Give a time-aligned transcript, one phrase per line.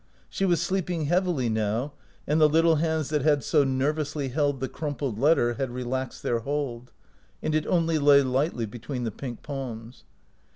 [0.29, 1.93] She was sleeping heavily now,
[2.25, 6.23] and the little hands that had so ner vously held the crumpled letter had relaxed
[6.23, 6.91] their hold,
[7.43, 10.03] and it only lay lightly between the pink palms.